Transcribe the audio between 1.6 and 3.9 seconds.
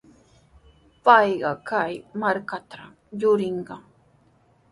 kay markatrawmi yurirqan.